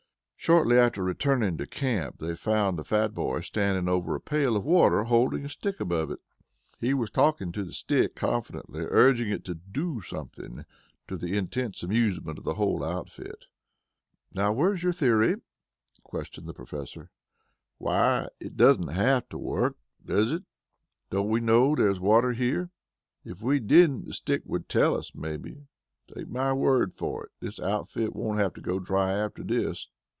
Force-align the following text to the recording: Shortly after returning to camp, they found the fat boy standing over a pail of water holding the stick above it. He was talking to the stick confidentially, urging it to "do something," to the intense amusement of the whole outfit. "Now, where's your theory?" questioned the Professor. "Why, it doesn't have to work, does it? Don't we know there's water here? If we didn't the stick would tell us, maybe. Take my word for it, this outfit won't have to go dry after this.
Shortly 0.43 0.75
after 0.79 1.03
returning 1.03 1.57
to 1.59 1.67
camp, 1.67 2.17
they 2.17 2.33
found 2.35 2.79
the 2.79 2.83
fat 2.83 3.13
boy 3.13 3.41
standing 3.41 3.87
over 3.87 4.15
a 4.15 4.19
pail 4.19 4.55
of 4.57 4.65
water 4.65 5.03
holding 5.03 5.43
the 5.43 5.49
stick 5.49 5.79
above 5.79 6.09
it. 6.09 6.17
He 6.79 6.95
was 6.95 7.11
talking 7.11 7.51
to 7.51 7.63
the 7.63 7.71
stick 7.73 8.15
confidentially, 8.15 8.87
urging 8.89 9.29
it 9.29 9.45
to 9.45 9.53
"do 9.53 10.01
something," 10.01 10.65
to 11.07 11.15
the 11.17 11.37
intense 11.37 11.83
amusement 11.83 12.39
of 12.39 12.43
the 12.43 12.55
whole 12.55 12.83
outfit. 12.83 13.45
"Now, 14.33 14.51
where's 14.51 14.81
your 14.81 14.93
theory?" 14.93 15.35
questioned 16.01 16.47
the 16.47 16.55
Professor. 16.55 17.11
"Why, 17.77 18.27
it 18.39 18.57
doesn't 18.57 18.87
have 18.87 19.29
to 19.29 19.37
work, 19.37 19.77
does 20.03 20.31
it? 20.31 20.43
Don't 21.11 21.29
we 21.29 21.39
know 21.39 21.75
there's 21.75 21.99
water 21.99 22.31
here? 22.33 22.71
If 23.23 23.43
we 23.43 23.59
didn't 23.59 24.05
the 24.05 24.13
stick 24.15 24.41
would 24.45 24.67
tell 24.67 24.97
us, 24.97 25.13
maybe. 25.13 25.67
Take 26.11 26.29
my 26.29 26.51
word 26.51 26.95
for 26.95 27.25
it, 27.25 27.31
this 27.41 27.59
outfit 27.59 28.15
won't 28.15 28.39
have 28.39 28.55
to 28.55 28.61
go 28.61 28.79
dry 28.79 29.11
after 29.13 29.43
this. 29.43 29.87